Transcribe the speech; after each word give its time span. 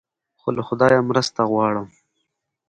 خو 0.39 0.47
له 0.57 0.61
خدایه 0.67 0.99
مرسته 1.09 1.39
غواړم. 1.51 1.87